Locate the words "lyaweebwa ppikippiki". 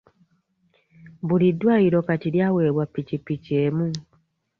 2.33-3.51